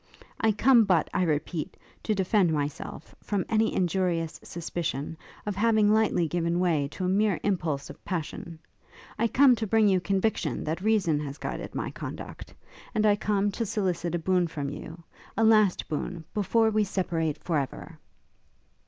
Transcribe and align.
I 0.39 0.51
come 0.51 0.85
but, 0.85 1.11
I 1.13 1.21
repeat, 1.21 1.77
to 2.01 2.15
defend 2.15 2.51
myself, 2.51 3.13
from 3.21 3.45
any 3.49 3.75
injurious 3.75 4.39
suspicion, 4.43 5.15
of 5.45 5.55
having 5.55 5.93
lightly 5.93 6.27
given 6.27 6.59
way 6.59 6.87
to 6.93 7.05
a 7.05 7.07
mere 7.07 7.39
impulse 7.43 7.87
of 7.87 8.03
passion. 8.03 8.57
I 9.19 9.27
come 9.27 9.55
to 9.57 9.67
bring 9.67 9.87
you 9.87 9.99
conviction 10.01 10.63
that 10.63 10.81
reason 10.81 11.19
has 11.19 11.37
guided 11.37 11.75
my 11.75 11.91
conduct; 11.91 12.51
and 12.95 13.05
I 13.05 13.15
come 13.15 13.51
to 13.51 13.63
solicit 13.63 14.15
a 14.15 14.17
boon 14.17 14.47
from 14.47 14.71
you, 14.71 15.03
a 15.37 15.43
last 15.43 15.87
boon, 15.87 16.23
before 16.33 16.71
we 16.71 16.83
separate 16.83 17.37
for 17.37 17.59
ever!' 17.59 17.99